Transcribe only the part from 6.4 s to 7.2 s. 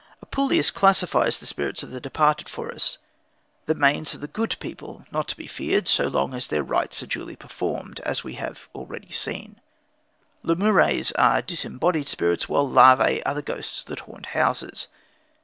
their rites are